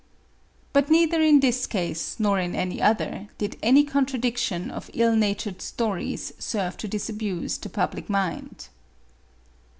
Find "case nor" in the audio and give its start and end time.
1.67-2.39